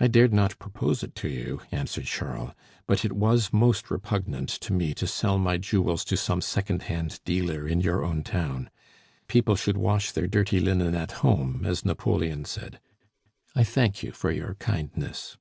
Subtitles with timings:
[0.00, 2.54] "I dared not propose it to you," answered Charles;
[2.88, 7.20] "but it was most repugnant to me to sell my jewels to some second hand
[7.24, 8.68] dealer in your own town.
[9.28, 12.80] People should wash their dirty linen at home, as Napoleon said.
[13.54, 15.36] I thank you for your kindness."